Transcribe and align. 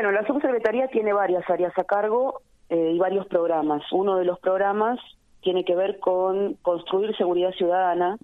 Bueno, 0.00 0.12
la 0.12 0.24
subsecretaría 0.28 0.86
tiene 0.86 1.12
varias 1.12 1.42
áreas 1.50 1.76
a 1.76 1.82
cargo 1.82 2.42
eh, 2.68 2.92
y 2.94 2.98
varios 2.98 3.26
programas. 3.26 3.82
Uno 3.90 4.16
de 4.16 4.24
los 4.24 4.38
programas 4.38 5.00
tiene 5.40 5.64
que 5.64 5.74
ver 5.74 5.98
con 5.98 6.54
construir 6.62 7.16
seguridad 7.16 7.50
ciudadana, 7.54 8.16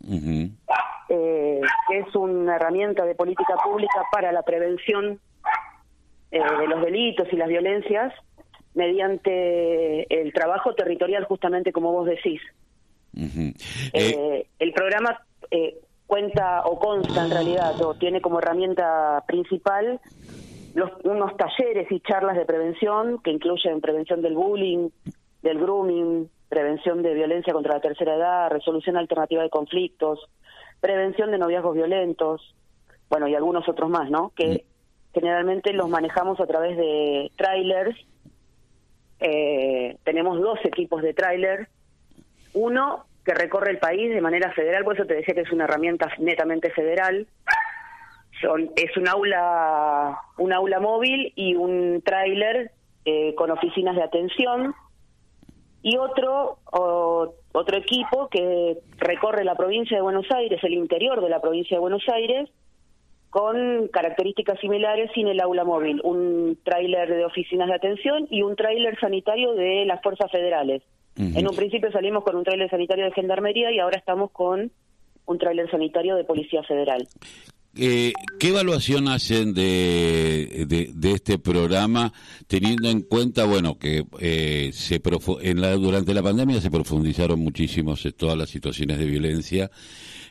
eh, 1.08 1.60
que 1.88 1.98
es 1.98 2.14
una 2.14 2.54
herramienta 2.54 3.04
de 3.04 3.16
política 3.16 3.56
pública 3.64 4.04
para 4.12 4.30
la 4.30 4.42
prevención 4.42 5.18
eh, 6.30 6.38
de 6.38 6.66
los 6.68 6.80
delitos 6.80 7.26
y 7.32 7.36
las 7.36 7.48
violencias 7.48 8.12
mediante 8.74 10.22
el 10.22 10.32
trabajo 10.32 10.76
territorial, 10.76 11.24
justamente 11.24 11.72
como 11.72 11.90
vos 11.90 12.06
decís. 12.06 12.40
el 13.16 14.72
programa 14.76 15.20
cuenta 16.06 16.62
o 16.66 16.78
consta 16.78 17.24
en 17.24 17.30
realidad 17.32 17.82
o 17.82 17.94
tiene 17.94 18.20
como 18.20 18.38
herramienta 18.38 19.24
principal 19.26 20.00
los, 20.74 20.90
unos 21.04 21.36
talleres 21.36 21.90
y 21.90 22.00
charlas 22.00 22.36
de 22.36 22.44
prevención 22.44 23.20
que 23.22 23.30
incluyen 23.30 23.80
prevención 23.80 24.20
del 24.22 24.34
bullying, 24.34 24.90
del 25.42 25.58
grooming, 25.58 26.28
prevención 26.48 27.02
de 27.02 27.14
violencia 27.14 27.52
contra 27.52 27.74
la 27.74 27.80
tercera 27.80 28.16
edad, 28.16 28.50
resolución 28.50 28.96
alternativa 28.96 29.42
de 29.42 29.50
conflictos, 29.50 30.28
prevención 30.80 31.30
de 31.30 31.38
noviazgos 31.38 31.74
violentos, 31.74 32.54
bueno, 33.08 33.28
y 33.28 33.34
algunos 33.34 33.68
otros 33.68 33.88
más, 33.88 34.10
¿no? 34.10 34.32
Que 34.34 34.64
generalmente 35.12 35.72
los 35.72 35.88
manejamos 35.88 36.40
a 36.40 36.46
través 36.46 36.76
de 36.76 37.30
trailers. 37.36 37.96
Eh, 39.20 39.96
tenemos 40.02 40.40
dos 40.40 40.58
equipos 40.64 41.02
de 41.02 41.14
trailer. 41.14 41.68
Uno 42.52 43.04
que 43.24 43.32
recorre 43.32 43.70
el 43.70 43.78
país 43.78 44.12
de 44.12 44.20
manera 44.20 44.52
federal, 44.52 44.84
por 44.84 44.94
eso 44.94 45.06
te 45.06 45.14
decía 45.14 45.34
que 45.34 45.42
es 45.42 45.52
una 45.52 45.64
herramienta 45.64 46.08
netamente 46.18 46.70
federal 46.70 47.26
es 48.76 48.96
un 48.96 49.08
aula, 49.08 50.18
un 50.38 50.52
aula 50.52 50.80
móvil 50.80 51.32
y 51.36 51.54
un 51.54 52.02
tráiler 52.04 52.72
eh, 53.04 53.34
con 53.34 53.50
oficinas 53.50 53.96
de 53.96 54.02
atención 54.02 54.74
y 55.82 55.98
otro 55.98 56.58
otro 57.52 57.76
equipo 57.76 58.28
que 58.28 58.78
recorre 58.96 59.44
la 59.44 59.54
provincia 59.54 59.96
de 59.96 60.02
Buenos 60.02 60.26
Aires, 60.30 60.58
el 60.64 60.72
interior 60.72 61.22
de 61.22 61.28
la 61.28 61.40
provincia 61.40 61.76
de 61.76 61.80
Buenos 61.80 62.02
Aires, 62.08 62.50
con 63.30 63.88
características 63.88 64.58
similares 64.60 65.10
sin 65.14 65.28
el 65.28 65.40
aula 65.40 65.64
móvil, 65.64 66.00
un 66.04 66.58
tráiler 66.64 67.08
de 67.08 67.24
oficinas 67.24 67.68
de 67.68 67.74
atención 67.74 68.26
y 68.30 68.42
un 68.42 68.56
tráiler 68.56 68.98
sanitario 68.98 69.54
de 69.54 69.84
las 69.86 70.02
fuerzas 70.02 70.30
federales. 70.30 70.82
En 71.16 71.46
un 71.46 71.54
principio 71.54 71.92
salimos 71.92 72.24
con 72.24 72.34
un 72.34 72.44
tráiler 72.44 72.68
sanitario 72.70 73.04
de 73.04 73.12
gendarmería 73.12 73.70
y 73.70 73.78
ahora 73.78 73.98
estamos 73.98 74.30
con 74.32 74.72
un 75.26 75.38
tráiler 75.38 75.70
sanitario 75.70 76.16
de 76.16 76.24
Policía 76.24 76.62
Federal. 76.64 77.06
Eh, 77.76 78.12
¿Qué 78.38 78.48
evaluación 78.48 79.08
hacen 79.08 79.52
de, 79.52 80.64
de, 80.94 81.12
este 81.12 81.38
programa 81.38 82.12
teniendo 82.46 82.88
en 82.88 83.02
cuenta, 83.02 83.44
bueno, 83.46 83.78
que 83.78 84.06
eh, 84.20 84.70
se 84.72 85.00
en 85.42 85.60
la, 85.60 85.72
durante 85.72 86.14
la 86.14 86.22
pandemia 86.22 86.60
se 86.60 86.70
profundizaron 86.70 87.40
muchísimo 87.40 87.96
todas 88.16 88.38
las 88.38 88.50
situaciones 88.50 88.98
de 88.98 89.06
violencia 89.06 89.70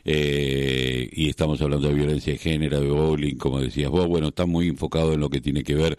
eh, 0.04 1.08
y 1.12 1.28
estamos 1.28 1.60
hablando 1.60 1.88
de 1.88 1.94
violencia 1.94 2.32
de 2.32 2.38
género, 2.38 2.80
de 2.80 2.88
bullying, 2.88 3.36
como 3.36 3.60
decías 3.60 3.90
vos, 3.90 4.06
bueno, 4.06 4.28
está 4.28 4.46
muy 4.46 4.68
enfocado 4.68 5.12
en 5.12 5.20
lo 5.20 5.28
que 5.28 5.40
tiene 5.40 5.62
que 5.62 5.74
ver 5.74 5.98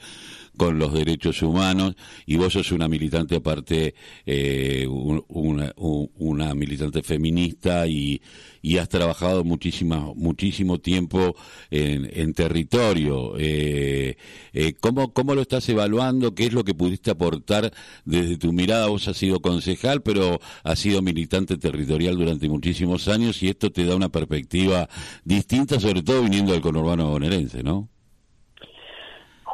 con 0.55 0.79
los 0.79 0.93
derechos 0.93 1.41
humanos 1.41 1.95
y 2.25 2.37
vos 2.37 2.53
sos 2.53 2.71
una 2.71 2.87
militante 2.87 3.35
aparte, 3.35 3.95
eh, 4.25 4.85
una, 4.87 5.73
una, 5.75 6.55
militante 6.55 7.03
feminista 7.03 7.87
y, 7.87 8.21
y 8.61 8.77
has 8.77 8.89
trabajado 8.89 9.43
muchísima, 9.43 10.11
muchísimo 10.15 10.79
tiempo 10.79 11.35
en, 11.69 12.09
en 12.13 12.33
territorio. 12.33 13.33
Eh, 13.37 14.17
eh, 14.53 14.73
¿cómo, 14.79 15.13
¿Cómo 15.13 15.35
lo 15.35 15.41
estás 15.41 15.67
evaluando? 15.69 16.33
¿Qué 16.33 16.45
es 16.45 16.53
lo 16.53 16.63
que 16.63 16.73
pudiste 16.73 17.11
aportar 17.11 17.71
desde 18.05 18.37
tu 18.37 18.53
mirada? 18.53 18.87
Vos 18.87 19.07
has 19.07 19.17
sido 19.17 19.39
concejal, 19.39 20.01
pero 20.01 20.39
has 20.63 20.79
sido 20.79 21.01
militante 21.01 21.57
territorial 21.57 22.17
durante 22.17 22.49
muchísimos 22.49 23.07
años 23.07 23.41
y 23.43 23.49
esto 23.49 23.71
te 23.71 23.85
da 23.85 23.95
una 23.95 24.09
perspectiva 24.09 24.89
distinta, 25.23 25.79
sobre 25.79 26.03
todo 26.03 26.23
viniendo 26.23 26.51
del 26.51 26.61
conurbano 26.61 27.09
bonaerense, 27.09 27.63
¿no? 27.63 27.89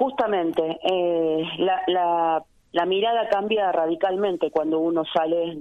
Justamente, 0.02 0.80
eh, 0.82 1.44
la, 1.60 2.44
la, 2.72 2.86
mirada 2.88 3.30
cambia 3.30 3.72
radicalmente 3.72 4.50
cuando 4.50 4.80
uno 4.80 5.04
sale 5.06 5.58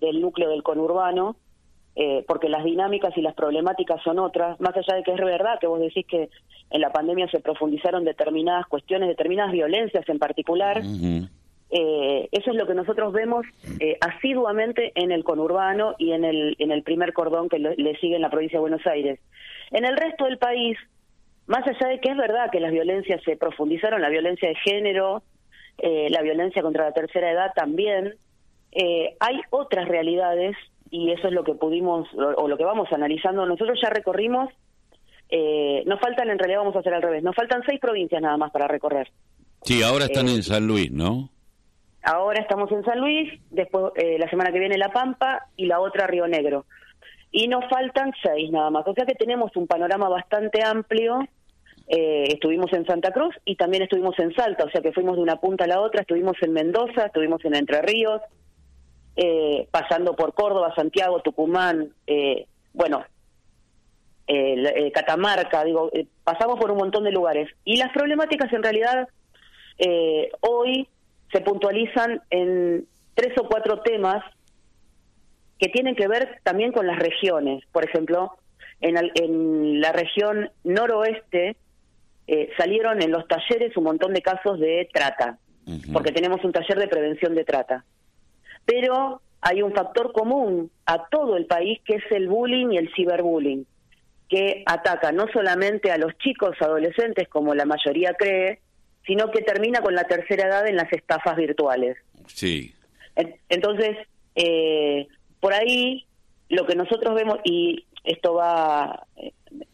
del 0.00 0.18
núcleo 0.18 0.48
del 0.48 0.62
conurbano, 0.62 1.36
eh, 1.94 2.24
porque 2.26 2.48
las 2.48 2.64
dinámicas 2.64 3.14
y 3.18 3.20
las 3.20 3.34
problemáticas 3.34 4.02
son 4.02 4.18
otras, 4.18 4.58
más 4.62 4.74
allá 4.74 4.94
de 4.94 5.02
que 5.02 5.12
es 5.12 5.20
verdad 5.20 5.58
que 5.60 5.66
vos 5.66 5.78
decís 5.78 6.06
que 6.06 6.30
en 6.70 6.80
la 6.80 6.90
pandemia 6.90 7.28
se 7.28 7.40
profundizaron 7.40 8.02
determinadas 8.02 8.64
cuestiones, 8.66 9.10
determinadas 9.10 9.52
violencias 9.52 10.08
en 10.08 10.18
particular. 10.18 10.80
Eh, 11.70 12.28
eso 12.32 12.50
es 12.50 12.56
lo 12.56 12.66
que 12.66 12.74
nosotros 12.74 13.12
vemos 13.12 13.44
asiduamente 14.00 14.92
en 14.94 15.12
el 15.12 15.22
conurbano 15.22 15.96
y 15.98 16.12
en 16.12 16.24
el, 16.24 16.56
en 16.58 16.70
el 16.70 16.82
primer 16.82 17.12
cordón 17.12 17.50
que 17.50 17.58
le 17.58 17.96
sigue 17.96 18.16
en 18.16 18.22
la 18.22 18.30
provincia 18.30 18.56
de 18.56 18.62
Buenos 18.62 18.86
Aires. 18.86 19.20
En 19.70 19.84
el 19.84 19.98
resto 19.98 20.24
del 20.24 20.38
país, 20.38 20.78
más 21.52 21.68
allá 21.68 21.86
de 21.86 22.00
que 22.00 22.08
es 22.08 22.16
verdad 22.16 22.50
que 22.50 22.60
las 22.60 22.72
violencias 22.72 23.20
se 23.26 23.36
profundizaron, 23.36 24.00
la 24.00 24.08
violencia 24.08 24.48
de 24.48 24.54
género, 24.54 25.22
eh, 25.76 26.08
la 26.08 26.22
violencia 26.22 26.62
contra 26.62 26.86
la 26.86 26.92
tercera 26.92 27.30
edad 27.30 27.52
también, 27.54 28.14
eh, 28.72 29.16
hay 29.20 29.38
otras 29.50 29.86
realidades 29.86 30.56
y 30.90 31.12
eso 31.12 31.28
es 31.28 31.34
lo 31.34 31.44
que 31.44 31.52
pudimos 31.52 32.08
o, 32.14 32.48
lo 32.48 32.56
que 32.56 32.64
vamos 32.64 32.90
analizando. 32.90 33.44
Nosotros 33.44 33.78
ya 33.82 33.90
recorrimos, 33.90 34.48
eh, 35.28 35.82
nos 35.84 36.00
faltan, 36.00 36.30
en 36.30 36.38
realidad 36.38 36.60
vamos 36.60 36.74
a 36.74 36.78
hacer 36.78 36.94
al 36.94 37.02
revés, 37.02 37.22
nos 37.22 37.36
faltan 37.36 37.62
seis 37.66 37.78
provincias 37.78 38.22
nada 38.22 38.38
más 38.38 38.50
para 38.50 38.66
recorrer. 38.66 39.10
Sí, 39.60 39.82
ahora 39.82 40.06
están 40.06 40.30
en 40.30 40.42
San 40.42 40.66
Luis, 40.66 40.90
¿no? 40.90 41.28
Ahora 42.02 42.40
estamos 42.40 42.72
en 42.72 42.82
San 42.82 42.98
Luis, 42.98 43.30
después 43.50 43.92
la 44.18 44.28
semana 44.30 44.52
que 44.52 44.58
viene 44.58 44.78
La 44.78 44.88
Pampa 44.88 45.48
y 45.54 45.66
la 45.66 45.80
otra 45.80 46.06
Río 46.06 46.26
Negro. 46.26 46.64
Y 47.30 47.46
nos 47.48 47.68
faltan 47.68 48.12
seis 48.22 48.50
nada 48.50 48.70
más, 48.70 48.88
o 48.88 48.94
sea 48.94 49.04
que 49.04 49.14
tenemos 49.14 49.54
un 49.54 49.66
panorama 49.66 50.08
bastante 50.08 50.64
amplio 50.64 51.28
eh, 51.94 52.24
estuvimos 52.32 52.72
en 52.72 52.86
Santa 52.86 53.10
Cruz 53.10 53.36
y 53.44 53.54
también 53.56 53.82
estuvimos 53.82 54.18
en 54.18 54.34
Salta, 54.34 54.64
o 54.64 54.70
sea 54.70 54.80
que 54.80 54.92
fuimos 54.92 55.16
de 55.16 55.22
una 55.22 55.36
punta 55.36 55.64
a 55.64 55.66
la 55.66 55.78
otra, 55.78 56.00
estuvimos 56.00 56.34
en 56.40 56.54
Mendoza, 56.54 57.04
estuvimos 57.04 57.44
en 57.44 57.54
Entre 57.54 57.82
Ríos, 57.82 58.22
eh, 59.14 59.68
pasando 59.70 60.16
por 60.16 60.32
Córdoba, 60.32 60.72
Santiago, 60.74 61.20
Tucumán, 61.20 61.92
eh, 62.06 62.46
bueno, 62.72 63.04
Catamarca, 64.94 65.62
digo, 65.64 65.90
pasamos 66.24 66.58
por 66.58 66.70
un 66.70 66.78
montón 66.78 67.04
de 67.04 67.12
lugares. 67.12 67.50
Y 67.66 67.76
las 67.76 67.92
problemáticas 67.92 68.50
en 68.54 68.62
realidad 68.62 69.08
hoy 70.40 70.88
se 71.30 71.42
puntualizan 71.42 72.22
en 72.30 72.86
tres 73.14 73.36
o 73.36 73.46
cuatro 73.46 73.82
temas 73.82 74.24
que 75.58 75.68
tienen 75.68 75.94
que 75.94 76.08
ver 76.08 76.40
también 76.44 76.72
con 76.72 76.86
las 76.86 76.98
regiones. 76.98 77.62
Por 77.72 77.84
ejemplo, 77.84 78.38
en, 78.80 78.96
en 79.14 79.82
la 79.82 79.92
región 79.92 80.50
noroeste 80.64 81.56
eh, 82.34 82.48
salieron 82.56 83.02
en 83.02 83.10
los 83.10 83.28
talleres 83.28 83.76
un 83.76 83.84
montón 83.84 84.14
de 84.14 84.22
casos 84.22 84.58
de 84.58 84.88
trata, 84.90 85.36
porque 85.92 86.12
tenemos 86.12 86.42
un 86.42 86.50
taller 86.50 86.78
de 86.78 86.88
prevención 86.88 87.34
de 87.34 87.44
trata. 87.44 87.84
Pero 88.64 89.20
hay 89.42 89.60
un 89.60 89.74
factor 89.74 90.12
común 90.12 90.70
a 90.86 91.08
todo 91.10 91.36
el 91.36 91.44
país 91.44 91.80
que 91.84 91.96
es 91.96 92.04
el 92.10 92.28
bullying 92.28 92.68
y 92.70 92.78
el 92.78 92.90
ciberbullying, 92.94 93.66
que 94.30 94.62
ataca 94.64 95.12
no 95.12 95.26
solamente 95.30 95.92
a 95.92 95.98
los 95.98 96.16
chicos 96.16 96.56
adolescentes, 96.62 97.28
como 97.28 97.54
la 97.54 97.66
mayoría 97.66 98.14
cree, 98.14 98.60
sino 99.06 99.30
que 99.30 99.42
termina 99.42 99.82
con 99.82 99.94
la 99.94 100.04
tercera 100.04 100.48
edad 100.48 100.66
en 100.66 100.76
las 100.76 100.90
estafas 100.90 101.36
virtuales. 101.36 101.98
Sí. 102.28 102.74
Entonces, 103.50 103.98
eh, 104.36 105.06
por 105.38 105.52
ahí 105.52 106.06
lo 106.48 106.64
que 106.64 106.76
nosotros 106.76 107.14
vemos, 107.14 107.40
y 107.44 107.84
esto 108.04 108.32
va 108.32 109.06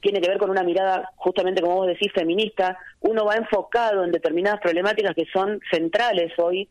tiene 0.00 0.20
que 0.20 0.28
ver 0.28 0.38
con 0.38 0.50
una 0.50 0.62
mirada, 0.62 1.10
justamente 1.16 1.62
como 1.62 1.76
vos 1.76 1.86
decís, 1.86 2.12
feminista. 2.12 2.78
Uno 3.00 3.24
va 3.24 3.36
enfocado 3.36 4.04
en 4.04 4.12
determinadas 4.12 4.60
problemáticas 4.60 5.14
que 5.14 5.26
son 5.32 5.60
centrales 5.70 6.32
hoy 6.38 6.68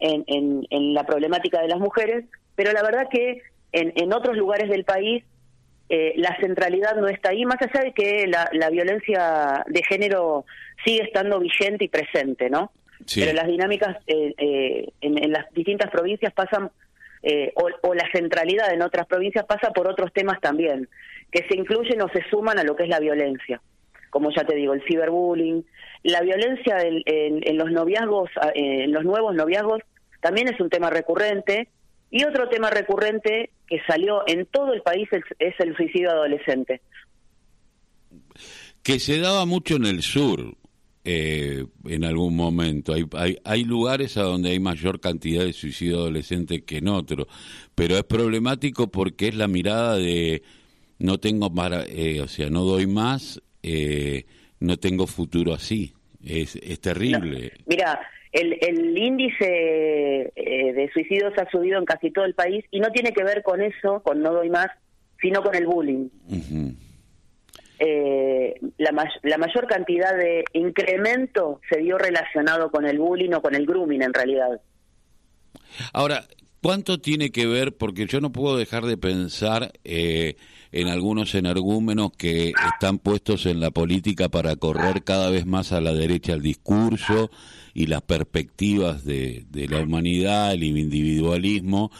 en, 0.00 0.66
en, 0.70 0.94
la 0.94 1.04
problemática 1.04 1.60
de 1.60 1.68
las 1.68 1.78
mujeres, 1.78 2.24
pero 2.54 2.72
la 2.72 2.82
verdad 2.82 3.08
que 3.10 3.42
en, 3.72 3.92
en 3.96 4.12
otros 4.12 4.36
lugares 4.36 4.68
del 4.68 4.84
país 4.84 5.24
eh, 5.88 6.12
la 6.16 6.36
centralidad 6.38 6.96
no 6.96 7.08
está 7.08 7.30
ahí, 7.30 7.44
más 7.44 7.60
allá 7.60 7.82
de 7.82 7.92
que 7.92 8.26
la, 8.26 8.48
la 8.52 8.70
violencia 8.70 9.64
de 9.66 9.82
género 9.82 10.44
sigue 10.84 11.02
estando 11.02 11.40
vigente 11.40 11.84
y 11.84 11.88
presente, 11.88 12.50
¿no? 12.50 12.70
Pero 13.14 13.32
las 13.32 13.46
dinámicas 13.46 13.96
eh, 14.06 14.34
eh, 14.36 14.88
en, 15.00 15.22
en, 15.22 15.32
las 15.32 15.50
distintas 15.54 15.90
provincias 15.90 16.32
pasan, 16.32 16.70
o, 17.54 17.68
o 17.82 17.94
la 17.94 18.08
centralidad 18.12 18.72
en 18.72 18.82
otras 18.82 19.06
provincias 19.06 19.44
pasa 19.44 19.70
por 19.70 19.88
otros 19.88 20.12
temas 20.12 20.40
también 20.40 20.88
que 21.30 21.46
se 21.48 21.56
incluyen 21.56 22.00
o 22.02 22.08
se 22.08 22.22
suman 22.30 22.58
a 22.58 22.64
lo 22.64 22.76
que 22.76 22.84
es 22.84 22.88
la 22.88 23.00
violencia, 23.00 23.60
como 24.10 24.30
ya 24.30 24.44
te 24.44 24.54
digo, 24.54 24.72
el 24.72 24.82
ciberbullying, 24.86 25.64
la 26.02 26.22
violencia 26.22 26.78
en, 26.80 27.58
los 27.58 27.70
noviazgos, 27.70 28.30
en 28.54 28.92
los 28.92 29.04
nuevos 29.04 29.34
noviazgos, 29.34 29.82
también 30.20 30.48
es 30.48 30.58
un 30.60 30.70
tema 30.70 30.90
recurrente. 30.90 31.68
Y 32.10 32.24
otro 32.24 32.48
tema 32.48 32.70
recurrente 32.70 33.50
que 33.66 33.82
salió 33.86 34.22
en 34.26 34.46
todo 34.46 34.72
el 34.72 34.80
país 34.80 35.10
es, 35.38 35.54
el 35.58 35.76
suicidio 35.76 36.10
adolescente. 36.10 36.80
Que 38.82 38.98
se 38.98 39.18
daba 39.18 39.44
mucho 39.44 39.76
en 39.76 39.84
el 39.84 40.00
sur, 40.00 40.54
eh, 41.10 41.64
en 41.86 42.04
algún 42.04 42.36
momento. 42.36 42.92
Hay, 42.92 43.06
hay, 43.14 43.38
hay, 43.42 43.64
lugares 43.64 44.18
a 44.18 44.24
donde 44.24 44.50
hay 44.50 44.60
mayor 44.60 45.00
cantidad 45.00 45.42
de 45.42 45.54
suicidio 45.54 46.00
adolescente 46.00 46.64
que 46.64 46.76
en 46.76 46.88
otros, 46.88 47.26
pero 47.74 47.96
es 47.96 48.04
problemático 48.04 48.88
porque 48.90 49.28
es 49.28 49.34
la 49.34 49.48
mirada 49.48 49.96
de 49.96 50.42
no 50.98 51.16
tengo 51.16 51.54
para, 51.54 51.86
eh, 51.86 52.20
o 52.20 52.28
sea, 52.28 52.50
no 52.50 52.64
doy 52.64 52.86
más, 52.86 53.40
eh, 53.62 54.26
no 54.60 54.76
tengo 54.76 55.06
futuro 55.06 55.54
así. 55.54 55.94
Es, 56.22 56.56
es 56.56 56.78
terrible. 56.80 57.52
mira, 57.64 57.98
el, 58.30 58.58
el 58.60 58.98
índice 58.98 60.30
de 60.36 60.90
suicidios 60.92 61.32
ha 61.38 61.48
subido 61.50 61.78
en 61.78 61.86
casi 61.86 62.10
todo 62.10 62.26
el 62.26 62.34
país 62.34 62.66
y 62.70 62.80
no 62.80 62.90
tiene 62.90 63.12
que 63.12 63.24
ver 63.24 63.42
con 63.42 63.62
eso, 63.62 64.02
con 64.02 64.20
no 64.20 64.34
doy 64.34 64.50
más, 64.50 64.66
sino 65.22 65.42
con 65.42 65.54
el 65.54 65.64
bullying 65.64 66.10
eh, 67.78 68.54
la, 68.78 68.90
la 69.22 69.38
mayor 69.38 69.66
cantidad 69.66 70.16
de 70.16 70.44
incremento 70.52 71.60
se 71.70 71.78
dio 71.80 71.98
relacionado 71.98 72.70
con 72.70 72.86
el 72.86 72.98
bullying 72.98 73.32
o 73.32 73.42
con 73.42 73.54
el 73.54 73.66
grooming 73.66 74.02
en 74.02 74.14
realidad. 74.14 74.60
Ahora, 75.92 76.24
¿cuánto 76.62 76.98
tiene 76.98 77.30
que 77.30 77.46
ver? 77.46 77.76
Porque 77.76 78.06
yo 78.06 78.20
no 78.20 78.32
puedo 78.32 78.56
dejar 78.56 78.84
de 78.84 78.96
pensar 78.96 79.72
eh, 79.84 80.36
en 80.72 80.88
algunos 80.88 81.34
energúmenos 81.34 82.10
que 82.16 82.52
están 82.72 82.98
puestos 82.98 83.46
en 83.46 83.60
la 83.60 83.70
política 83.70 84.28
para 84.28 84.56
correr 84.56 85.04
cada 85.04 85.30
vez 85.30 85.46
más 85.46 85.72
a 85.72 85.80
la 85.80 85.92
derecha 85.92 86.34
el 86.34 86.42
discurso 86.42 87.30
y 87.74 87.86
las 87.86 88.02
perspectivas 88.02 89.04
de, 89.04 89.44
de 89.50 89.68
la 89.68 89.80
humanidad, 89.80 90.52
el 90.52 90.64
individualismo, 90.64 91.92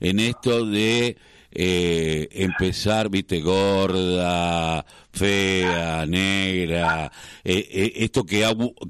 en 0.00 0.20
esto 0.20 0.64
de 0.64 1.16
eh, 1.54 2.28
empezar, 2.32 3.08
viste, 3.08 3.40
gorda, 3.40 4.84
fea, 5.12 6.04
negra, 6.06 7.10
eh, 7.44 7.68
eh, 7.70 7.92
esto 7.96 8.24
que, 8.24 8.44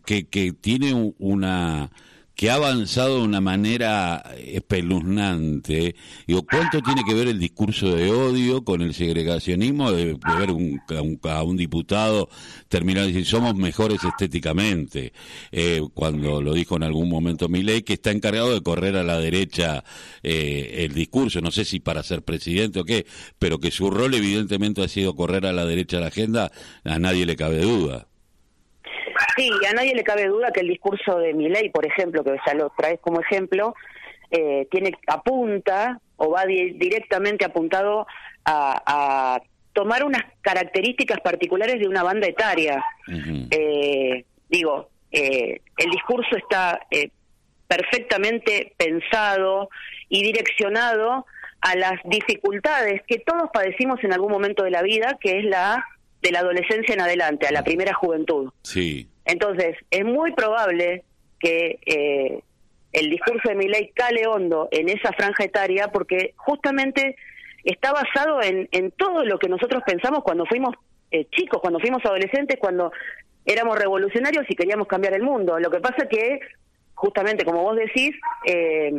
que, 0.05 0.27
que 0.29 0.53
tiene 0.53 1.13
una 1.19 1.91
que 2.35 2.51
ha 2.51 2.55
avanzado 2.55 3.19
de 3.19 3.25
una 3.25 3.41
manera 3.41 4.23
espeluznante. 4.39 5.95
Digo, 6.27 6.45
¿cuánto 6.45 6.83
tiene 6.83 7.03
que 7.05 7.15
ver 7.15 7.29
el 7.29 7.39
discurso 7.39 7.95
de 7.95 8.11
odio 8.11 8.65
con 8.65 8.83
el 8.83 8.93
segregacionismo 8.95 9.93
de, 9.93 10.19
ver 10.39 10.51
un, 10.51 10.81
a, 11.23 11.43
un, 11.43 11.57
diputado 11.57 12.29
terminar 12.69 13.07
diciendo 13.07 13.31
somos 13.31 13.55
mejores 13.55 14.03
estéticamente? 14.03 15.13
Eh, 15.53 15.83
cuando 15.95 16.43
lo 16.43 16.55
dijo 16.55 16.77
en 16.77 16.83
algún 16.83 17.09
momento 17.09 17.49
Milei, 17.49 17.83
que 17.83 17.95
está 17.95 18.11
encargado 18.11 18.53
de 18.53 18.63
correr 18.63 18.97
a 18.97 19.05
la 19.05 19.19
derecha 19.19 19.85
eh, 20.23 20.85
el 20.85 20.93
discurso, 20.93 21.41
no 21.41 21.53
sé 21.53 21.65
si 21.65 21.79
para 21.79 22.03
ser 22.03 22.23
presidente 22.23 22.81
o 22.81 22.85
qué, 22.85 23.07
pero 23.39 23.59
que 23.59 23.71
su 23.71 23.91
rol 23.91 24.15
evidentemente 24.15 24.83
ha 24.83 24.89
sido 24.89 25.15
correr 25.15 25.47
a 25.47 25.53
la 25.53 25.65
derecha 25.65 26.01
la 26.01 26.09
agenda, 26.09 26.51
a 26.83 26.99
nadie 26.99 27.27
le 27.27 27.37
cabe 27.37 27.61
duda. 27.61 28.09
Sí, 29.37 29.51
a 29.69 29.73
nadie 29.73 29.95
le 29.95 30.05
cabe 30.05 30.27
duda 30.27 30.53
que 30.53 30.61
el 30.61 30.69
discurso 30.69 31.19
de 31.19 31.35
Milei, 31.35 31.71
por 31.71 31.87
ejemplo, 31.87 32.23
que 32.23 32.37
ya 32.47 32.55
lo 32.55 32.71
traes 32.77 33.01
como 33.01 33.21
ejemplo, 33.21 33.75
eh, 34.31 34.67
tiene 34.71 34.93
apunta 35.07 36.01
o 36.17 36.31
va 36.31 36.45
directamente 36.47 37.45
apuntado 37.45 38.07
a, 38.45 39.41
tomar 39.73 40.05
unas 40.05 40.23
características 40.41 41.19
particulares 41.21 41.81
de 41.81 41.89
una 41.89 42.05
banda 42.05 42.29
etaria. 42.29 42.81
eh, 43.51 44.25
digo, 44.49 44.89
eh, 45.11 45.61
el 45.79 45.91
discurso 45.91 46.37
está 46.37 46.81
eh, 46.93 47.11
perfectamente 47.67 48.73
pensado 48.77 49.69
y 50.09 50.23
direccionado 50.23 51.27
a 51.61 51.75
las 51.75 52.01
dificultades 52.05 53.03
que 53.07 53.19
todos 53.19 53.51
padecimos 53.53 54.03
en 54.05 54.13
algún 54.13 54.31
momento 54.31 54.63
de 54.63 54.71
la 54.71 54.83
vida, 54.83 55.19
que 55.21 55.39
es 55.39 55.45
la 55.45 55.85
de 56.23 56.31
la 56.33 56.39
adolescencia 56.39 56.95
en 56.95 57.01
adelante, 57.01 57.47
a 57.47 57.53
la 57.53 57.65
primera 57.65 57.93
juventud. 57.95 58.51
Sí. 58.63 59.09
Entonces, 59.25 59.77
es 59.91 60.05
muy 60.05 60.33
probable 60.33 61.05
que 61.41 61.79
eh, 61.87 62.43
el 62.93 63.11
discurso 63.11 63.49
de 63.49 63.55
Milei 63.55 63.91
cale 63.95 64.27
hondo 64.27 64.69
en 64.71 64.89
esa 64.89 65.13
franja 65.13 65.45
etaria 65.45 65.89
porque 65.89 66.35
justamente 66.37 67.17
está 67.65 67.93
basado 67.93 68.43
en, 68.43 68.69
en 68.73 68.91
todo 68.93 69.25
lo 69.25 69.39
que 69.39 69.49
nosotros 69.49 69.83
pensamos 69.87 70.23
cuando 70.23 70.47
fuimos 70.47 70.75
eh, 71.11 71.27
chicos, 71.31 71.61
cuando 71.61 71.79
fuimos 71.79 72.05
adolescentes, 72.05 72.59
cuando 72.59 72.93
éramos 73.47 73.79
revolucionarios 73.79 74.45
y 74.49 74.57
queríamos 74.57 74.89
cambiar 74.89 75.15
el 75.15 75.23
mundo. 75.23 75.59
Lo 75.59 75.71
que 75.71 75.81
pasa 75.81 76.09
que, 76.09 76.41
justamente 76.95 77.45
como 77.45 77.63
vos 77.63 77.77
decís, 77.77 78.17
eh, 78.47 78.93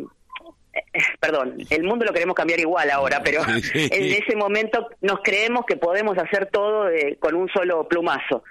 perdón, 1.20 1.58
el 1.70 1.84
mundo 1.84 2.06
lo 2.06 2.14
queremos 2.14 2.36
cambiar 2.36 2.60
igual 2.60 2.90
ahora, 2.90 3.22
pero 3.24 3.42
en 3.74 4.14
ese 4.14 4.36
momento 4.36 4.88
nos 5.02 5.20
creemos 5.24 5.66
que 5.66 5.78
podemos 5.78 6.18
hacer 6.18 6.48
todo 6.48 6.88
con 7.20 7.36
un 7.36 7.50
solo 7.50 7.88
plumazo. 7.88 8.44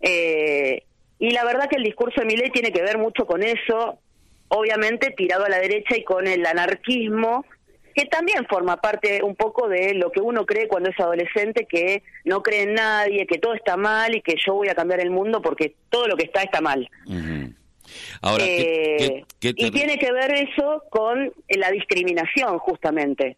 Eh, 0.00 0.82
y 1.18 1.30
la 1.30 1.44
verdad 1.44 1.68
que 1.68 1.76
el 1.76 1.84
discurso 1.84 2.20
de 2.20 2.26
Milei 2.26 2.50
tiene 2.50 2.72
que 2.72 2.82
ver 2.82 2.98
mucho 2.98 3.26
con 3.26 3.42
eso, 3.42 3.98
obviamente 4.48 5.10
tirado 5.16 5.44
a 5.44 5.48
la 5.48 5.58
derecha 5.58 5.96
y 5.96 6.04
con 6.04 6.26
el 6.26 6.44
anarquismo, 6.44 7.44
que 7.94 8.06
también 8.06 8.46
forma 8.48 8.78
parte 8.78 9.22
un 9.22 9.36
poco 9.36 9.68
de 9.68 9.94
lo 9.94 10.10
que 10.10 10.20
uno 10.20 10.44
cree 10.44 10.66
cuando 10.66 10.90
es 10.90 10.98
adolescente, 10.98 11.66
que 11.66 12.02
no 12.24 12.42
cree 12.42 12.62
en 12.62 12.74
nadie, 12.74 13.26
que 13.26 13.38
todo 13.38 13.54
está 13.54 13.76
mal 13.76 14.14
y 14.14 14.20
que 14.20 14.34
yo 14.44 14.54
voy 14.54 14.68
a 14.68 14.74
cambiar 14.74 15.00
el 15.00 15.10
mundo 15.10 15.40
porque 15.40 15.76
todo 15.90 16.08
lo 16.08 16.16
que 16.16 16.24
está 16.24 16.42
está 16.42 16.60
mal. 16.60 16.88
Ahora, 18.20 18.44
eh, 18.46 19.24
y 19.40 19.70
tiene 19.70 19.98
que 19.98 20.12
ver 20.12 20.32
eso 20.32 20.82
con 20.90 21.32
la 21.48 21.70
discriminación, 21.70 22.58
justamente, 22.58 23.36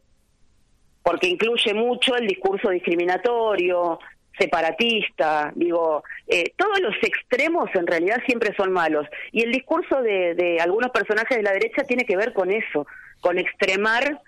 porque 1.02 1.28
incluye 1.28 1.74
mucho 1.74 2.16
el 2.16 2.26
discurso 2.26 2.70
discriminatorio, 2.70 3.98
separatista, 4.38 5.52
digo, 5.54 6.02
eh, 6.26 6.52
todos 6.56 6.80
los 6.80 6.94
extremos 7.02 7.68
en 7.74 7.86
realidad 7.86 8.22
siempre 8.26 8.54
son 8.56 8.72
malos. 8.72 9.06
Y 9.32 9.42
el 9.42 9.52
discurso 9.52 10.02
de, 10.02 10.34
de, 10.34 10.60
algunos 10.60 10.90
personajes 10.90 11.36
de 11.36 11.42
la 11.42 11.52
derecha 11.52 11.84
tiene 11.84 12.04
que 12.04 12.16
ver 12.16 12.32
con 12.32 12.50
eso, 12.50 12.86
con 13.20 13.38
extremar 13.38 14.20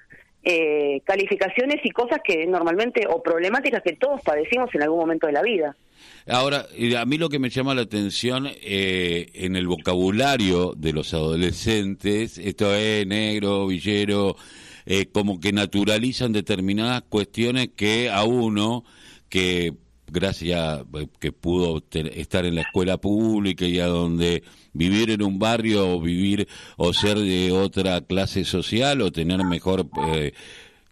eh, 0.44 1.02
calificaciones 1.04 1.80
y 1.84 1.90
cosas 1.90 2.20
que 2.24 2.46
normalmente, 2.46 3.06
o 3.08 3.22
problemáticas 3.22 3.82
que 3.82 3.94
todos 3.94 4.22
padecimos 4.22 4.72
en 4.74 4.82
algún 4.82 5.00
momento 5.00 5.26
de 5.26 5.32
la 5.32 5.42
vida. 5.42 5.76
Ahora, 6.26 6.64
a 6.96 7.04
mí 7.04 7.18
lo 7.18 7.28
que 7.28 7.38
me 7.38 7.50
llama 7.50 7.74
la 7.74 7.82
atención 7.82 8.46
eh, 8.46 9.26
en 9.34 9.56
el 9.56 9.66
vocabulario 9.66 10.74
de 10.76 10.92
los 10.92 11.12
adolescentes, 11.12 12.38
esto 12.38 12.72
es 12.74 13.06
negro, 13.06 13.66
villero, 13.66 14.36
eh, 14.86 15.06
como 15.12 15.40
que 15.40 15.52
naturalizan 15.52 16.32
determinadas 16.32 17.02
cuestiones 17.02 17.70
que 17.76 18.08
a 18.08 18.24
uno 18.24 18.84
que 19.28 19.74
gracias 20.10 20.60
a 20.60 20.84
que 21.18 21.32
pudo 21.32 21.82
estar 21.92 22.44
en 22.46 22.54
la 22.54 22.62
escuela 22.62 22.98
pública 22.98 23.64
y 23.64 23.78
a 23.78 23.86
donde 23.86 24.42
vivir 24.72 25.10
en 25.10 25.22
un 25.22 25.38
barrio 25.38 25.96
o 25.96 26.00
vivir 26.00 26.48
o 26.76 26.92
ser 26.92 27.18
de 27.18 27.52
otra 27.52 28.00
clase 28.00 28.44
social 28.44 29.00
o 29.02 29.12
tener 29.12 29.44
mejor 29.44 29.88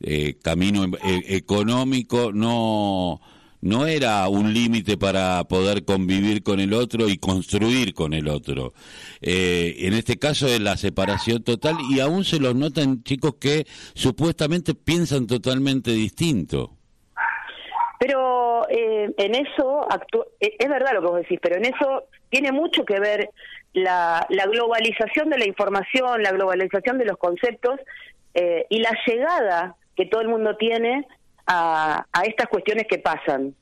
eh, 0.00 0.34
camino 0.42 0.86
económico 1.02 2.32
no 2.32 3.20
no 3.66 3.86
era 3.86 4.28
un 4.28 4.52
límite 4.52 4.96
para 4.96 5.42
poder 5.44 5.84
convivir 5.84 6.42
con 6.42 6.60
el 6.60 6.72
otro 6.72 7.08
y 7.08 7.18
construir 7.18 7.94
con 7.94 8.14
el 8.14 8.28
otro. 8.28 8.74
Eh, 9.20 9.76
en 9.80 9.94
este 9.94 10.18
caso 10.18 10.46
es 10.46 10.60
la 10.60 10.76
separación 10.76 11.42
total 11.42 11.76
y 11.90 12.00
aún 12.00 12.24
se 12.24 12.38
los 12.38 12.54
notan 12.54 13.02
chicos 13.02 13.34
que 13.40 13.66
supuestamente 13.94 14.74
piensan 14.74 15.26
totalmente 15.26 15.92
distinto. 15.92 16.75
Pero 17.98 18.68
eh, 18.68 19.10
en 19.16 19.34
eso, 19.34 19.86
eh, 20.40 20.56
es 20.58 20.68
verdad 20.68 20.92
lo 20.94 21.00
que 21.00 21.06
vos 21.06 21.20
decís, 21.20 21.38
pero 21.40 21.56
en 21.56 21.64
eso 21.64 22.04
tiene 22.28 22.52
mucho 22.52 22.84
que 22.84 23.00
ver 23.00 23.30
la, 23.72 24.26
la 24.28 24.46
globalización 24.46 25.30
de 25.30 25.38
la 25.38 25.46
información, 25.46 26.22
la 26.22 26.32
globalización 26.32 26.98
de 26.98 27.04
los 27.06 27.16
conceptos 27.16 27.80
y 28.68 28.80
la 28.80 28.90
llegada 29.06 29.76
que 29.96 30.04
todo 30.04 30.20
el 30.20 30.28
mundo 30.28 30.56
tiene 30.58 31.06
a, 31.46 32.04
estas 32.24 32.48
cuestiones 32.48 32.86
que 32.86 32.98
pasan. 32.98 33.54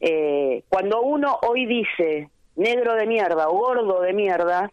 Eh, 0.00 0.62
cuando 0.68 1.02
uno 1.02 1.38
hoy 1.42 1.66
dice 1.66 2.28
negro 2.56 2.94
de 2.94 3.06
mierda 3.06 3.48
o 3.48 3.58
gordo 3.58 4.00
de 4.00 4.12
mierda, 4.12 4.70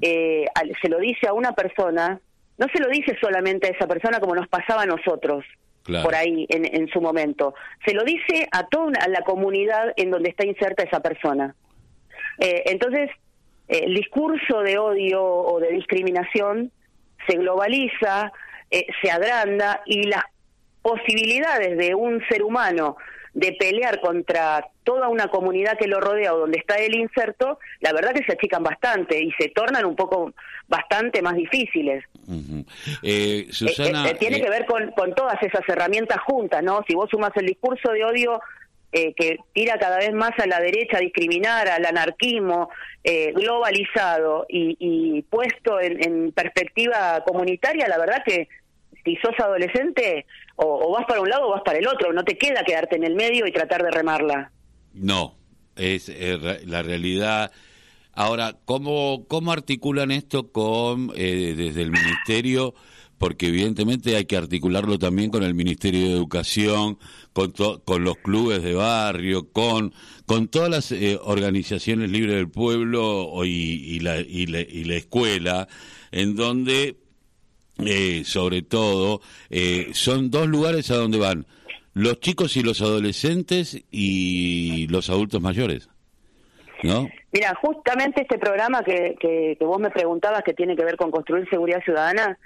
eh, 0.00 0.46
se 0.80 0.88
lo 0.88 0.98
dice 0.98 1.28
a 1.28 1.32
una 1.32 1.52
persona, 1.52 2.20
no 2.58 2.66
se 2.72 2.80
lo 2.80 2.88
dice 2.88 3.16
solamente 3.20 3.68
a 3.68 3.70
esa 3.70 3.86
persona 3.86 4.20
como 4.20 4.34
nos 4.34 4.48
pasaba 4.48 4.82
a 4.82 4.86
nosotros. 4.86 5.44
Por 6.02 6.14
ahí 6.14 6.46
en, 6.48 6.88
su 6.88 7.00
momento. 7.00 7.54
Se 7.86 7.94
lo 7.94 8.04
dice 8.04 8.48
a 8.52 8.66
toda 8.66 9.06
la 9.08 9.22
comunidad 9.22 9.92
en 9.96 10.10
donde 10.10 10.30
está 10.30 10.46
inserta 10.46 10.82
esa 10.82 11.00
persona. 11.00 11.54
Eh, 12.40 12.64
entonces, 12.66 13.10
el 13.68 13.94
discurso 13.94 14.60
de 14.60 14.78
odio 14.78 15.22
o 15.22 15.60
de 15.60 15.70
discriminación 15.70 16.70
se 17.26 17.36
globaliza, 17.36 18.32
se 18.70 19.10
agranda 19.10 19.82
y 19.86 20.04
las 20.04 20.24
posibilidades 20.82 21.76
de 21.76 21.94
un 21.94 22.22
ser 22.28 22.42
humano 22.42 22.96
de 23.38 23.52
pelear 23.52 24.00
contra 24.00 24.66
toda 24.82 25.08
una 25.08 25.28
comunidad 25.28 25.78
que 25.78 25.86
lo 25.86 26.00
rodea 26.00 26.34
o 26.34 26.38
donde 26.38 26.58
está 26.58 26.76
el 26.76 26.94
inserto, 26.94 27.60
la 27.80 27.92
verdad 27.92 28.12
que 28.12 28.24
se 28.24 28.32
achican 28.32 28.64
bastante 28.64 29.22
y 29.22 29.30
se 29.38 29.48
tornan 29.50 29.84
un 29.84 29.94
poco 29.94 30.32
bastante 30.66 31.22
más 31.22 31.36
difíciles. 31.36 32.04
Eh, 33.02 33.46
Susana, 33.50 34.08
eh, 34.08 34.10
eh, 34.10 34.16
tiene 34.18 34.40
que 34.40 34.50
ver 34.50 34.66
con, 34.66 34.90
con 34.90 35.14
todas 35.14 35.40
esas 35.42 35.62
herramientas 35.68 36.18
juntas, 36.22 36.64
¿no? 36.64 36.84
Si 36.88 36.94
vos 36.94 37.08
sumas 37.10 37.30
el 37.36 37.46
discurso 37.46 37.92
de 37.92 38.04
odio 38.04 38.40
eh, 38.90 39.12
que 39.14 39.38
tira 39.52 39.78
cada 39.78 39.98
vez 39.98 40.14
más 40.14 40.30
a 40.38 40.46
la 40.46 40.60
derecha 40.60 40.96
a 40.96 41.00
discriminar, 41.00 41.68
al 41.68 41.84
anarquismo 41.84 42.70
eh, 43.04 43.32
globalizado 43.34 44.46
y, 44.48 45.20
puesto 45.28 45.78
en, 45.78 46.32
perspectiva 46.32 47.22
comunitaria, 47.26 47.86
la 47.86 47.98
verdad 47.98 48.22
que 48.24 48.48
si 49.04 49.16
sos 49.16 49.38
adolescente 49.38 50.26
o, 50.56 50.92
vas 50.92 51.06
para 51.06 51.20
un 51.20 51.28
lado 51.28 51.48
o 51.48 51.50
vas 51.50 51.62
para 51.64 51.78
el 51.78 51.86
otro, 51.86 52.12
no 52.12 52.24
te 52.24 52.36
queda 52.36 52.64
quedarte 52.64 52.96
en 52.96 53.04
el 53.04 53.14
medio 53.14 53.46
y 53.46 53.52
tratar 53.52 53.82
de 53.82 53.90
remarla. 53.90 54.52
No, 54.92 55.36
es 55.76 56.08
la 56.66 56.82
realidad. 56.82 57.52
Ahora, 58.12 58.54
¿cómo, 58.64 59.26
cómo 59.28 59.52
articulan 59.52 60.10
esto 60.10 60.50
con 60.50 61.08
desde 61.08 61.82
el 61.82 61.90
ministerio? 61.92 62.74
porque 63.18 63.48
evidentemente 63.48 64.16
hay 64.16 64.24
que 64.24 64.36
articularlo 64.36 64.98
también 64.98 65.30
con 65.30 65.42
el 65.42 65.54
Ministerio 65.54 66.06
de 66.06 66.12
Educación, 66.12 66.98
con, 67.32 67.52
con 67.52 68.04
los 68.04 68.16
clubes 68.18 68.62
de 68.62 68.74
barrio, 68.74 69.50
con, 69.50 69.92
con 70.24 70.48
todas 70.48 70.70
las 70.70 70.92
eh, 70.92 71.18
organizaciones 71.22 72.10
libres 72.10 72.36
del 72.36 72.48
pueblo 72.48 73.44
y, 73.44 73.98
la, 74.00 74.20
y, 74.20 74.46
la, 74.46 74.94
escuela, 74.94 75.68
en 76.12 76.36
donde, 76.36 76.96
eh, 77.78 78.22
sobre 78.24 78.62
todo, 78.62 79.20
eh, 79.50 79.90
son 79.92 80.30
dos 80.30 80.48
lugares 80.48 80.90
a 80.90 80.96
donde 80.96 81.18
van 81.18 81.46
los 81.94 82.20
chicos 82.20 82.56
y 82.56 82.62
los 82.62 82.80
adolescentes 82.82 83.82
y 83.90 84.86
los 84.88 85.10
adultos 85.10 85.40
mayores. 85.40 85.88
¿No? 86.82 87.08
Mira, 87.32 87.54
justamente 87.60 88.22
este 88.22 88.38
programa 88.38 88.84
que, 88.84 89.16
que, 89.18 89.56
que 89.58 89.64
vos 89.64 89.80
me 89.80 89.90
preguntabas 89.90 90.42
que 90.44 90.54
tiene 90.54 90.76
que 90.76 90.84
ver 90.84 90.96
con 90.96 91.10
construir 91.10 91.48
seguridad 91.50 91.82
ciudadana, 91.84 92.38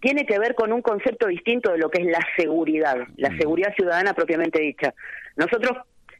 tiene 0.00 0.24
que 0.24 0.38
ver 0.38 0.54
con 0.54 0.72
un 0.72 0.80
concepto 0.80 1.26
distinto 1.26 1.72
de 1.72 1.78
lo 1.78 1.90
que 1.90 2.02
es 2.02 2.06
la 2.06 2.24
seguridad, 2.36 2.96
la 3.16 3.36
seguridad 3.36 3.74
ciudadana 3.74 4.14
propiamente 4.14 4.60
dicha. 4.60 4.94
Nosotros, 5.36 5.78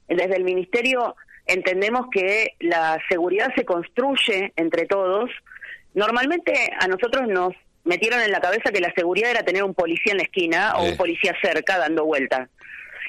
desde 0.09 0.37
el 0.37 0.45
Ministerio, 0.45 1.17
entendemos 1.47 2.07
que 2.13 2.55
la 2.61 2.99
seguridad 3.09 3.53
se 3.57 3.65
construye 3.65 4.53
entre 4.57 4.87
todos. 4.87 5.31
Normalmente 5.95 6.53
a 6.79 6.87
nosotros 6.87 7.27
nos 7.29 7.55
metieron 7.85 8.21
en 8.21 8.31
la 8.31 8.41
cabeza 8.41 8.73
que 8.73 8.81
la 8.81 8.93
seguridad 8.95 9.31
era 9.31 9.43
tener 9.43 9.65
un 9.65 9.75
policía 9.75 10.13
en 10.13 10.19
la 10.19 10.25
esquina 10.25 10.75
o 10.77 10.85
un 10.85 10.97
policía 10.97 11.35
cerca 11.43 11.79
dando 11.79 12.05
vueltas. 12.05 12.49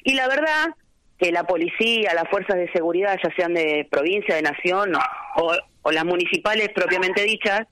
Y 0.03 0.13
la 0.13 0.27
verdad 0.27 0.75
que 1.17 1.31
la 1.31 1.43
policía, 1.43 2.13
las 2.13 2.27
fuerzas 2.29 2.57
de 2.57 2.71
seguridad, 2.71 3.19
ya 3.23 3.29
sean 3.35 3.53
de 3.53 3.87
provincia, 3.89 4.35
de 4.35 4.41
nación 4.41 4.93
o, 5.35 5.53
o 5.83 5.91
las 5.91 6.05
municipales 6.05 6.69
propiamente 6.69 7.23
dichas, 7.23 7.67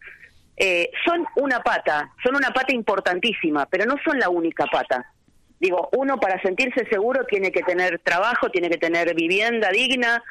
eh, 0.61 0.91
son 1.05 1.25
una 1.37 1.61
pata, 1.61 2.11
son 2.21 2.35
una 2.35 2.49
pata 2.49 2.73
importantísima, 2.73 3.65
pero 3.67 3.85
no 3.85 3.95
son 4.03 4.19
la 4.19 4.29
única 4.29 4.65
pata. 4.65 5.09
Digo, 5.57 5.89
uno 5.93 6.19
para 6.19 6.41
sentirse 6.41 6.85
seguro 6.89 7.25
tiene 7.25 7.51
que 7.51 7.61
tener 7.63 7.99
trabajo, 7.99 8.49
tiene 8.49 8.69
que 8.69 8.77
tener 8.77 9.15
vivienda 9.15 9.69
digna, 9.71 10.21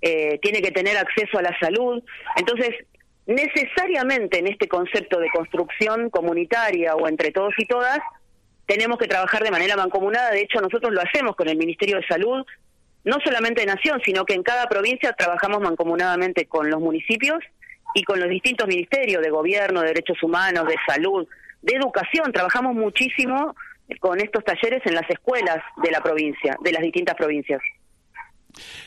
eh, 0.00 0.38
tiene 0.40 0.62
que 0.62 0.70
tener 0.70 0.96
acceso 0.96 1.38
a 1.38 1.42
la 1.42 1.58
salud. 1.58 2.02
Entonces, 2.36 2.70
necesariamente 3.26 4.38
en 4.38 4.48
este 4.48 4.68
concepto 4.68 5.18
de 5.18 5.30
construcción 5.30 6.10
comunitaria 6.10 6.94
o 6.94 7.08
entre 7.08 7.30
todos 7.30 7.54
y 7.58 7.66
todas, 7.66 7.98
tenemos 8.66 8.98
que 8.98 9.06
trabajar 9.06 9.42
de 9.42 9.50
manera 9.50 9.76
mancomunada. 9.76 10.30
De 10.30 10.40
hecho, 10.40 10.60
nosotros 10.60 10.92
lo 10.92 11.00
hacemos 11.00 11.36
con 11.36 11.48
el 11.48 11.56
Ministerio 11.56 11.96
de 11.96 12.06
Salud, 12.06 12.44
no 13.04 13.18
solamente 13.24 13.60
de 13.60 13.66
Nación, 13.66 14.00
sino 14.04 14.24
que 14.24 14.34
en 14.34 14.42
cada 14.42 14.66
provincia 14.66 15.12
trabajamos 15.12 15.60
mancomunadamente 15.60 16.46
con 16.46 16.70
los 16.70 16.80
municipios 16.80 17.38
y 17.94 18.02
con 18.02 18.18
los 18.18 18.28
distintos 18.28 18.66
ministerios 18.66 19.22
de 19.22 19.30
gobierno, 19.30 19.80
de 19.80 19.88
derechos 19.88 20.22
humanos, 20.22 20.66
de 20.66 20.76
salud, 20.86 21.28
de 21.62 21.76
educación. 21.76 22.32
Trabajamos 22.32 22.74
muchísimo 22.74 23.54
con 24.00 24.20
estos 24.20 24.44
talleres 24.44 24.82
en 24.86 24.94
las 24.94 25.08
escuelas 25.08 25.58
de 25.82 25.90
la 25.90 26.00
provincia, 26.00 26.56
de 26.62 26.72
las 26.72 26.82
distintas 26.82 27.14
provincias. 27.14 27.60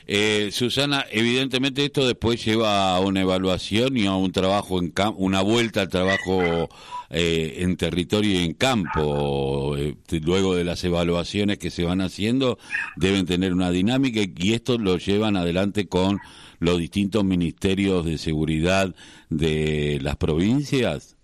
Eh, 0.05 0.49
Susana, 0.51 1.05
evidentemente 1.11 1.85
esto 1.85 2.05
después 2.05 2.43
lleva 2.43 2.95
a 2.95 2.99
una 2.99 3.21
evaluación 3.21 3.97
y 3.97 4.05
a 4.05 4.15
un 4.15 4.31
trabajo 4.31 4.79
en 4.79 4.93
una 5.15 5.41
vuelta 5.41 5.81
al 5.81 5.89
trabajo 5.89 6.69
eh, 7.09 7.57
en 7.59 7.77
territorio 7.77 8.31
y 8.31 8.45
en 8.45 8.53
campo. 8.53 9.77
Eh, 9.77 9.95
luego 10.23 10.55
de 10.55 10.63
las 10.63 10.83
evaluaciones 10.83 11.57
que 11.57 11.69
se 11.69 11.83
van 11.83 12.01
haciendo, 12.01 12.57
deben 12.95 13.25
tener 13.25 13.53
una 13.53 13.71
dinámica 13.71 14.21
y 14.21 14.53
esto 14.53 14.77
lo 14.77 14.97
llevan 14.97 15.37
adelante 15.37 15.87
con 15.87 16.19
los 16.59 16.79
distintos 16.79 17.23
ministerios 17.23 18.05
de 18.05 18.17
seguridad 18.17 18.93
de 19.29 19.99
las 20.01 20.15
provincias? 20.17 21.15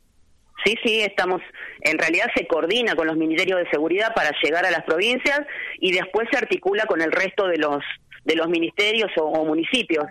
Sí, 0.65 0.75
sí, 0.83 1.01
estamos, 1.01 1.41
en 1.81 1.97
realidad 1.97 2.27
se 2.35 2.47
coordina 2.47 2.95
con 2.95 3.07
los 3.07 3.17
ministerios 3.17 3.59
de 3.59 3.69
seguridad 3.69 4.13
para 4.13 4.31
llegar 4.41 4.65
a 4.65 4.71
las 4.71 4.83
provincias 4.83 5.41
y 5.79 5.91
después 5.91 6.27
se 6.31 6.37
articula 6.37 6.85
con 6.85 7.01
el 7.01 7.11
resto 7.11 7.47
de 7.47 7.57
los 7.57 7.83
de 8.25 8.35
los 8.35 8.47
ministerios 8.47 9.11
o, 9.17 9.43
municipios. 9.45 10.05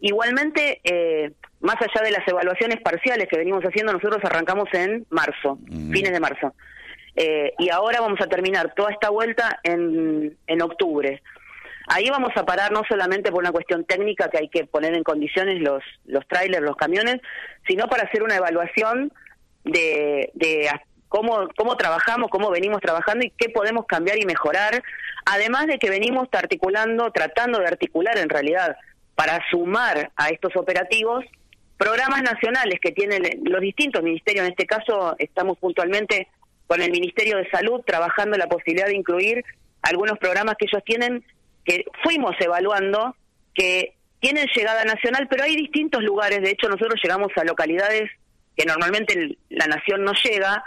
Igualmente, 0.00 0.80
eh, 0.84 1.32
más 1.60 1.76
allá 1.76 2.04
de 2.04 2.10
las 2.10 2.26
evaluaciones 2.26 2.80
parciales 2.80 3.26
que 3.28 3.38
venimos 3.38 3.64
haciendo, 3.64 3.92
nosotros 3.92 4.22
arrancamos 4.24 4.68
en 4.72 5.06
marzo, 5.10 5.58
fines 5.66 6.12
de 6.12 6.20
marzo. 6.20 6.54
Eh, 7.16 7.52
y 7.58 7.70
ahora 7.70 8.00
vamos 8.00 8.20
a 8.20 8.26
terminar 8.26 8.74
toda 8.74 8.90
esta 8.90 9.08
vuelta 9.10 9.60
en, 9.62 10.36
en 10.46 10.62
octubre. 10.62 11.22
Ahí 11.86 12.08
vamos 12.08 12.30
a 12.36 12.44
parar 12.44 12.72
no 12.72 12.82
solamente 12.88 13.30
por 13.30 13.40
una 13.40 13.52
cuestión 13.52 13.84
técnica 13.84 14.28
que 14.28 14.38
hay 14.38 14.48
que 14.48 14.64
poner 14.64 14.94
en 14.94 15.04
condiciones 15.04 15.60
los, 15.60 15.82
los 16.06 16.26
trailers, 16.26 16.64
los 16.64 16.76
camiones, 16.76 17.20
sino 17.68 17.88
para 17.88 18.04
hacer 18.04 18.22
una 18.22 18.36
evaluación 18.36 19.12
de, 19.64 20.30
de 20.34 20.70
cómo, 21.14 21.48
cómo 21.56 21.76
trabajamos, 21.76 22.28
cómo 22.28 22.50
venimos 22.50 22.80
trabajando 22.80 23.24
y 23.24 23.30
qué 23.30 23.48
podemos 23.48 23.86
cambiar 23.86 24.18
y 24.18 24.26
mejorar, 24.26 24.82
además 25.24 25.68
de 25.68 25.78
que 25.78 25.88
venimos 25.88 26.26
articulando, 26.32 27.12
tratando 27.12 27.60
de 27.60 27.68
articular 27.68 28.18
en 28.18 28.28
realidad, 28.28 28.76
para 29.14 29.38
sumar 29.48 30.10
a 30.16 30.30
estos 30.30 30.56
operativos 30.56 31.24
programas 31.76 32.22
nacionales 32.22 32.80
que 32.80 32.90
tienen 32.90 33.22
los 33.44 33.60
distintos 33.60 34.02
ministerios, 34.02 34.44
en 34.44 34.50
este 34.50 34.66
caso 34.66 35.14
estamos 35.20 35.56
puntualmente 35.58 36.26
con 36.66 36.82
el 36.82 36.90
Ministerio 36.90 37.36
de 37.36 37.48
Salud 37.48 37.82
trabajando 37.86 38.36
la 38.36 38.48
posibilidad 38.48 38.86
de 38.86 38.96
incluir 38.96 39.44
algunos 39.82 40.18
programas 40.18 40.56
que 40.58 40.66
ellos 40.66 40.82
tienen 40.84 41.24
que 41.64 41.84
fuimos 42.02 42.34
evaluando 42.40 43.14
que 43.54 43.94
tienen 44.18 44.48
llegada 44.52 44.84
nacional, 44.84 45.28
pero 45.30 45.44
hay 45.44 45.54
distintos 45.54 46.02
lugares, 46.02 46.42
de 46.42 46.50
hecho 46.50 46.68
nosotros 46.68 46.98
llegamos 47.00 47.30
a 47.36 47.44
localidades 47.44 48.10
que 48.56 48.64
normalmente 48.66 49.36
la 49.50 49.66
nación 49.66 50.04
no 50.04 50.12
llega, 50.22 50.62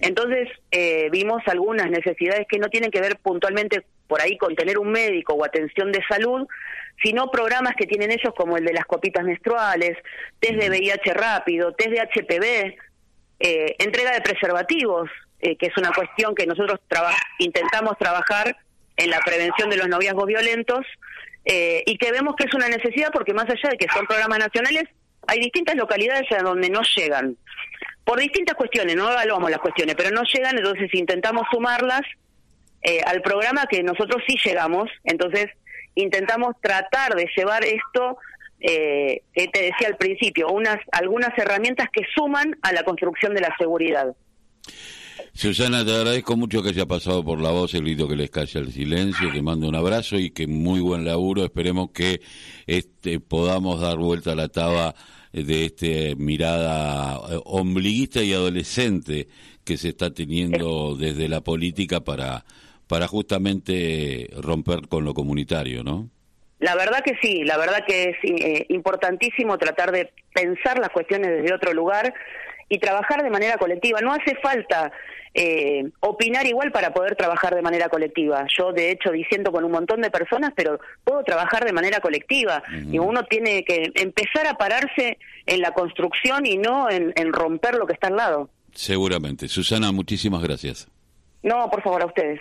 entonces 0.00 0.48
eh, 0.70 1.08
vimos 1.10 1.42
algunas 1.46 1.90
necesidades 1.90 2.46
que 2.48 2.58
no 2.58 2.68
tienen 2.68 2.90
que 2.90 3.00
ver 3.00 3.16
puntualmente 3.16 3.84
por 4.06 4.20
ahí 4.20 4.36
con 4.36 4.54
tener 4.54 4.78
un 4.78 4.90
médico 4.90 5.32
o 5.32 5.44
atención 5.44 5.92
de 5.92 6.02
salud, 6.06 6.46
sino 7.02 7.30
programas 7.30 7.74
que 7.74 7.86
tienen 7.86 8.10
ellos 8.10 8.34
como 8.36 8.58
el 8.58 8.64
de 8.64 8.74
las 8.74 8.84
copitas 8.84 9.24
menstruales, 9.24 9.96
test 10.40 10.54
de 10.54 10.68
VIH 10.68 11.14
rápido, 11.14 11.72
test 11.72 11.90
de 11.90 12.00
HPV, 12.00 12.76
eh, 13.40 13.76
entrega 13.78 14.12
de 14.12 14.20
preservativos, 14.20 15.08
eh, 15.40 15.56
que 15.56 15.66
es 15.66 15.76
una 15.76 15.90
cuestión 15.92 16.34
que 16.34 16.46
nosotros 16.46 16.78
intentamos 17.38 17.96
trabajar 17.98 18.56
en 18.96 19.10
la 19.10 19.20
prevención 19.20 19.70
de 19.70 19.78
los 19.78 19.88
noviazgos 19.88 20.26
violentos 20.26 20.86
eh, 21.44 21.82
y 21.86 21.96
que 21.96 22.12
vemos 22.12 22.36
que 22.36 22.44
es 22.44 22.54
una 22.54 22.68
necesidad 22.68 23.10
porque 23.12 23.34
más 23.34 23.48
allá 23.48 23.70
de 23.70 23.76
que 23.76 23.88
son 23.92 24.06
programas 24.06 24.38
nacionales, 24.38 24.84
hay 25.26 25.38
distintas 25.38 25.76
localidades 25.76 26.30
a 26.32 26.42
donde 26.42 26.70
no 26.70 26.80
llegan. 26.96 27.36
Por 28.04 28.18
distintas 28.18 28.56
cuestiones, 28.56 28.96
no 28.96 29.10
evaluamos 29.10 29.50
las 29.50 29.60
cuestiones, 29.60 29.94
pero 29.94 30.10
no 30.10 30.22
llegan, 30.24 30.58
entonces 30.58 30.92
intentamos 30.92 31.46
sumarlas 31.50 32.02
eh, 32.82 33.00
al 33.06 33.22
programa 33.22 33.66
que 33.66 33.82
nosotros 33.82 34.22
sí 34.26 34.36
llegamos, 34.44 34.90
entonces 35.04 35.46
intentamos 35.94 36.56
tratar 36.60 37.14
de 37.14 37.28
llevar 37.36 37.64
esto 37.64 38.18
eh, 38.60 39.22
que 39.32 39.48
te 39.48 39.62
decía 39.62 39.88
al 39.88 39.96
principio, 39.96 40.48
unas 40.48 40.78
algunas 40.90 41.36
herramientas 41.36 41.88
que 41.92 42.04
suman 42.14 42.56
a 42.62 42.72
la 42.72 42.82
construcción 42.82 43.34
de 43.34 43.40
la 43.40 43.54
seguridad. 43.58 44.14
Susana, 45.34 45.84
te 45.84 45.94
agradezco 45.94 46.36
mucho 46.36 46.62
que 46.62 46.68
haya 46.68 46.84
pasado 46.84 47.24
por 47.24 47.40
la 47.40 47.50
voz, 47.50 47.72
el 47.74 47.82
grito 47.82 48.06
que 48.06 48.16
les 48.16 48.30
calla 48.30 48.60
el 48.60 48.70
silencio, 48.70 49.32
te 49.32 49.40
mando 49.40 49.66
un 49.66 49.74
abrazo 49.74 50.16
y 50.16 50.30
que 50.30 50.46
muy 50.46 50.80
buen 50.80 51.06
laburo, 51.06 51.42
esperemos 51.42 51.90
que 51.90 52.20
este, 52.66 53.18
podamos 53.18 53.80
dar 53.80 53.96
vuelta 53.96 54.32
a 54.32 54.36
la 54.36 54.48
taba 54.48 54.94
de 55.32 55.64
esta 55.64 56.16
mirada 56.16 57.14
eh, 57.30 57.40
ombliguista 57.46 58.22
y 58.22 58.34
adolescente 58.34 59.28
que 59.64 59.78
se 59.78 59.88
está 59.88 60.12
teniendo 60.12 60.96
desde 60.96 61.28
la 61.28 61.40
política 61.40 62.00
para, 62.00 62.44
para 62.86 63.08
justamente 63.08 64.28
romper 64.36 64.86
con 64.88 65.04
lo 65.04 65.14
comunitario, 65.14 65.82
¿no? 65.82 66.10
La 66.58 66.76
verdad 66.76 67.02
que 67.02 67.16
sí, 67.20 67.42
la 67.42 67.56
verdad 67.56 67.84
que 67.86 68.10
es 68.10 68.16
eh, 68.22 68.66
importantísimo 68.68 69.58
tratar 69.58 69.90
de 69.90 70.12
pensar 70.32 70.78
las 70.78 70.90
cuestiones 70.90 71.42
desde 71.42 71.54
otro 71.54 71.72
lugar 71.72 72.14
y 72.72 72.78
trabajar 72.78 73.22
de 73.22 73.28
manera 73.28 73.58
colectiva. 73.58 74.00
No 74.00 74.14
hace 74.14 74.34
falta 74.36 74.90
eh, 75.34 75.90
opinar 76.00 76.46
igual 76.46 76.72
para 76.72 76.94
poder 76.94 77.16
trabajar 77.16 77.54
de 77.54 77.60
manera 77.60 77.90
colectiva. 77.90 78.46
Yo, 78.56 78.72
de 78.72 78.90
hecho, 78.90 79.10
diciendo 79.10 79.52
con 79.52 79.62
un 79.62 79.72
montón 79.72 80.00
de 80.00 80.10
personas, 80.10 80.52
pero 80.56 80.80
puedo 81.04 81.22
trabajar 81.22 81.66
de 81.66 81.72
manera 81.74 82.00
colectiva. 82.00 82.62
Y 82.90 82.98
uno 82.98 83.24
tiene 83.24 83.62
que 83.64 83.92
empezar 83.94 84.46
a 84.46 84.54
pararse 84.54 85.18
en 85.44 85.60
la 85.60 85.72
construcción 85.72 86.46
y 86.46 86.56
no 86.56 86.88
en, 86.88 87.12
en 87.14 87.30
romper 87.30 87.74
lo 87.74 87.86
que 87.86 87.92
está 87.92 88.06
al 88.06 88.16
lado. 88.16 88.48
Seguramente. 88.72 89.48
Susana, 89.48 89.92
muchísimas 89.92 90.42
gracias. 90.42 90.88
No, 91.42 91.68
por 91.70 91.82
favor, 91.82 92.02
a 92.02 92.06
ustedes. 92.06 92.40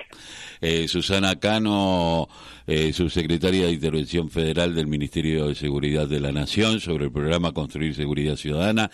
Eh, 0.61 0.87
Susana 0.87 1.39
Cano, 1.39 2.27
eh, 2.67 2.93
subsecretaria 2.93 3.65
de 3.65 3.71
Intervención 3.71 4.29
Federal 4.29 4.75
del 4.75 4.85
Ministerio 4.85 5.47
de 5.47 5.55
Seguridad 5.55 6.07
de 6.07 6.19
la 6.19 6.31
Nación, 6.31 6.79
sobre 6.79 7.05
el 7.05 7.11
programa 7.11 7.51
Construir 7.51 7.95
Seguridad 7.95 8.35
Ciudadana. 8.35 8.91